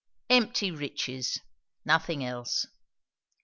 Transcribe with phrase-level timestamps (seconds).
[0.31, 1.39] Empty riches!
[1.85, 2.65] nothing else.